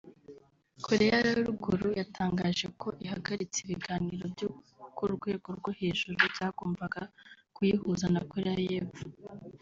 Korea 0.85 1.17
ya 1.25 1.33
Ruguru 1.47 1.87
yatangaje 1.99 2.65
ko 2.81 2.87
ihagaritse 3.03 3.57
ibiganiro 3.61 4.23
byo 4.33 4.47
ku 4.95 5.03
rwego 5.13 5.47
rwo 5.57 5.71
hejuru 5.79 6.13
byagombaga 6.33 7.01
kuyihuza 7.55 8.05
na 8.13 8.21
Korea 8.31 8.57
y’Epfo 8.69 9.03